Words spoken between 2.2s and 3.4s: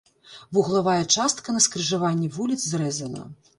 вуліц зрэзана.